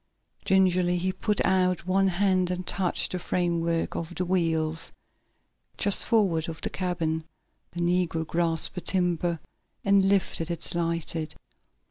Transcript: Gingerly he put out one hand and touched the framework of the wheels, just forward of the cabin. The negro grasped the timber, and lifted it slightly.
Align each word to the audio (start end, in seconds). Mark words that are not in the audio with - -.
Gingerly 0.45 0.97
he 0.97 1.11
put 1.13 1.45
out 1.45 1.85
one 1.85 2.07
hand 2.07 2.49
and 2.49 2.65
touched 2.65 3.11
the 3.11 3.19
framework 3.19 3.95
of 3.95 4.15
the 4.15 4.25
wheels, 4.25 4.91
just 5.77 6.05
forward 6.05 6.49
of 6.49 6.59
the 6.61 6.71
cabin. 6.71 7.25
The 7.73 7.81
negro 7.81 8.25
grasped 8.25 8.73
the 8.73 8.81
timber, 8.81 9.39
and 9.85 10.09
lifted 10.09 10.49
it 10.49 10.63
slightly. 10.63 11.29